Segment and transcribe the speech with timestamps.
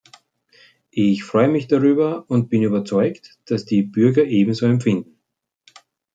[0.89, 5.19] Ich freue mich darüber, und ich bin überzeugt, dass die Bürger ebenso empfinden.